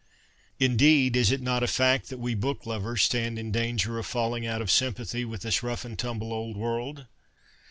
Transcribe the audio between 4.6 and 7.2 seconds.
sympathy with this rough and tumble old world